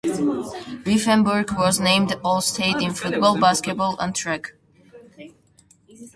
Rifenburg 0.83 1.51
was 1.55 1.79
named 1.79 2.15
All 2.23 2.41
State 2.41 2.77
in 2.77 2.91
football, 2.95 3.39
basketball 3.39 3.95
and 3.99 4.15
track. 4.15 4.55